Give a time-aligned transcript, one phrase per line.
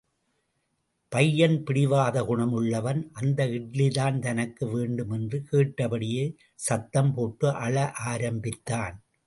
[1.11, 6.25] பையன் பிடிவாத குணம் உள்ளவன், அந்த இட்லிதான் தனக்கு வேண்டும் என்று கேட்டபடியே
[6.59, 7.75] சத்தம் போட்டு அழ
[8.05, 8.95] ஆரம்பித்தான்.